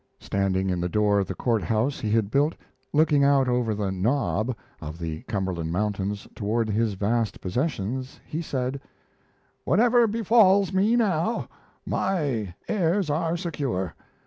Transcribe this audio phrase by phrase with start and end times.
[0.19, 2.55] Standing in the door of the Court House he had built,
[2.91, 8.81] looking out over the "Knob" of the Cumberland Mountains toward his vast possessions, he said:
[9.63, 11.47] "Whatever befalls me now,
[11.85, 13.93] my heirs are secure.